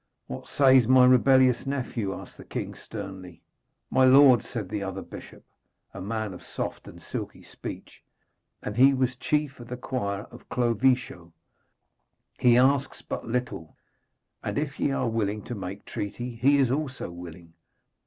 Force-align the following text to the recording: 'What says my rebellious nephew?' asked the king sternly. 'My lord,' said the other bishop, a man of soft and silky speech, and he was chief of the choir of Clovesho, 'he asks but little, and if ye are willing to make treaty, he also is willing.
'What 0.25 0.47
says 0.47 0.87
my 0.87 1.05
rebellious 1.05 1.67
nephew?' 1.67 2.15
asked 2.19 2.35
the 2.37 2.43
king 2.43 2.73
sternly. 2.73 3.43
'My 3.91 4.03
lord,' 4.03 4.41
said 4.41 4.67
the 4.67 4.81
other 4.81 5.03
bishop, 5.03 5.45
a 5.93 6.01
man 6.01 6.33
of 6.33 6.41
soft 6.41 6.87
and 6.87 6.99
silky 6.99 7.43
speech, 7.43 8.01
and 8.63 8.75
he 8.75 8.95
was 8.95 9.15
chief 9.15 9.59
of 9.59 9.67
the 9.67 9.77
choir 9.77 10.23
of 10.31 10.49
Clovesho, 10.49 11.33
'he 12.39 12.57
asks 12.57 13.03
but 13.03 13.27
little, 13.27 13.75
and 14.43 14.57
if 14.57 14.79
ye 14.79 14.89
are 14.89 15.07
willing 15.07 15.43
to 15.43 15.53
make 15.53 15.85
treaty, 15.85 16.33
he 16.33 16.57
also 16.71 17.05
is 17.11 17.17
willing. 17.19 17.53